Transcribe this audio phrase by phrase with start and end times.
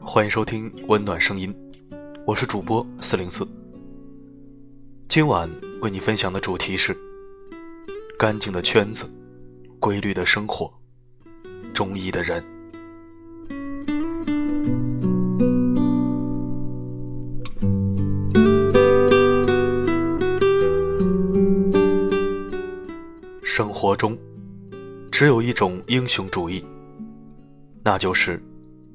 [0.00, 1.54] 欢迎收听温暖声音，
[2.26, 3.46] 我是主播四零四。
[5.08, 5.50] 今晚
[5.80, 6.96] 为你分享的主题是：
[8.18, 9.10] 干净的圈子，
[9.78, 10.72] 规律的生活，
[11.72, 12.44] 中意的人。
[23.54, 24.16] 生活中，
[25.10, 26.64] 只有一种英雄主义，
[27.84, 28.42] 那就是。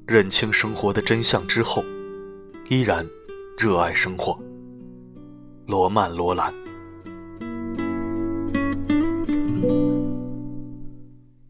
[0.07, 1.83] 认清生活的真相之后，
[2.67, 3.05] 依然
[3.55, 4.35] 热爱生活。
[5.67, 6.51] 罗曼·罗兰。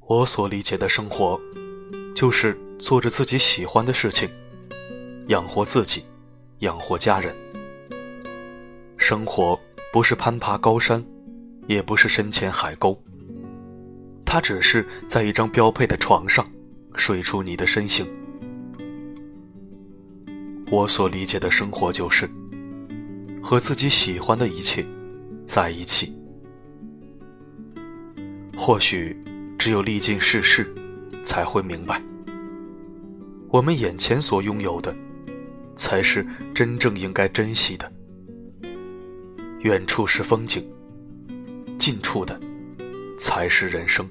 [0.01, 1.39] 我所理解的生活，
[2.13, 4.29] 就是做着自己喜欢的事情，
[5.27, 6.03] 养活自己，
[6.59, 7.33] 养活家人。
[8.97, 9.57] 生活
[9.93, 11.01] 不是攀爬高山，
[11.67, 12.99] 也不是深潜海沟，
[14.25, 16.49] 它只是在一张标配的床上，
[16.95, 18.07] 睡出你的身形。
[20.71, 22.29] 我所理解的生活，就是
[23.43, 24.85] 和自己喜欢的一切
[25.45, 26.13] 在一起。
[28.57, 29.15] 或许
[29.57, 30.73] 只有历尽世事，
[31.23, 32.01] 才会明白，
[33.49, 34.93] 我们眼前所拥有的，
[35.75, 37.89] 才是真正应该珍惜的。
[39.59, 40.67] 远处是风景，
[41.89, 42.37] 近处的
[43.17, 44.05] 才是人生。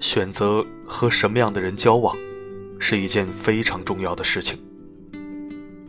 [0.00, 2.16] 选择和什么样的人交往，
[2.80, 4.58] 是一件非常重要的事情。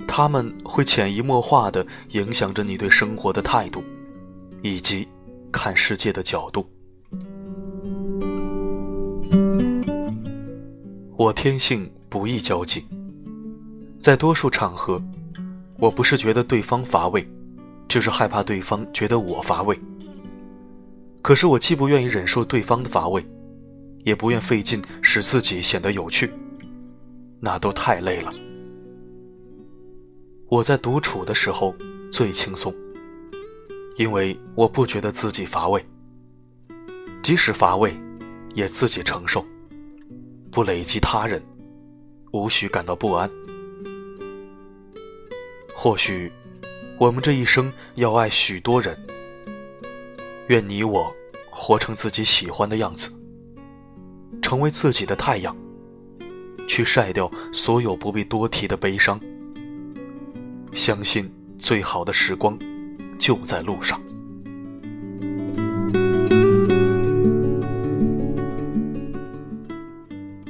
[0.07, 3.83] 他们会潜移默化的影响着你对生活的态度，
[4.61, 5.07] 以及
[5.51, 6.69] 看世界的角度。
[11.17, 12.85] 我天性不易交际，
[14.05, 15.01] 在多数场合，
[15.79, 17.27] 我不是觉得对方乏味，
[17.87, 19.75] 就是害怕对方觉得我乏味。
[21.23, 23.25] 可是我既不愿意忍受对方的乏味。
[24.03, 26.31] 也不愿费劲使自己显得有趣，
[27.39, 28.31] 那都太累了。
[30.49, 31.75] 我在独处的时候
[32.11, 32.71] 最轻松，
[33.97, 35.83] 因为我不觉得自己乏味。
[37.23, 37.99] 即使乏味，
[38.53, 39.43] 也自己承受，
[40.51, 41.41] 不累积他人，
[42.31, 43.27] 无需感到不安。
[45.85, 46.31] 或许，
[46.97, 48.97] 我们这一生要爱许多人。
[50.47, 51.15] 愿你我
[51.51, 53.13] 活成自己喜欢的样子。
[54.41, 55.55] 成为自己的太阳，
[56.67, 59.21] 去晒掉所有不必多提的悲伤。
[60.73, 62.57] 相信最好的时光
[63.19, 64.01] 就在路上。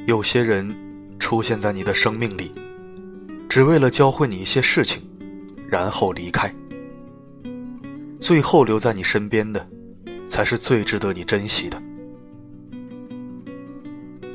[0.05, 0.73] 有些人
[1.19, 2.53] 出现在你的生命里，
[3.49, 5.03] 只为了教会你一些事情，
[5.75, 6.49] 然后离开。
[8.17, 9.67] 最后留在你身边的，
[10.25, 11.83] 才是最值得你珍惜的。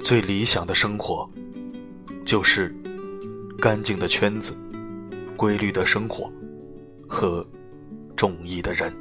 [0.02, 1.26] 最理想的生活，
[2.26, 2.76] 就是
[3.58, 4.54] 干净的圈子、
[5.34, 6.30] 规律的生活
[7.08, 7.46] 和
[8.14, 8.92] 中意的人。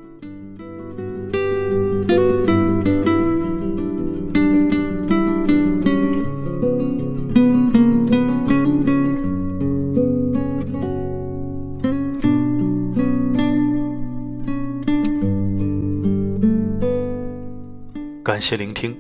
[18.40, 18.98] 感谢聆听。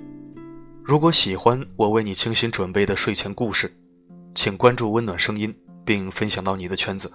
[0.83, 3.73] 如果喜欢我为你精心准备的睡前故事，
[4.35, 5.55] 请关注温暖声音，
[5.85, 7.09] 并分享到你的圈子。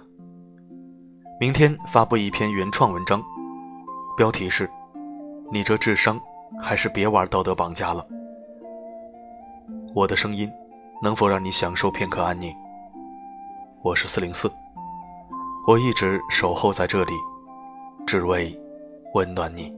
[1.39, 3.23] 明天发布一篇原创文章，
[4.17, 4.67] 标题是
[5.53, 6.19] “你这智商，
[6.59, 8.03] 还是别玩道德绑架了”。
[9.93, 10.51] 我的声音
[11.03, 12.51] 能否让你享受片刻安宁？
[13.83, 14.51] 我是四零四，
[15.67, 17.13] 我一直守候在这里，
[18.07, 18.59] 只为
[19.13, 19.71] 温暖你。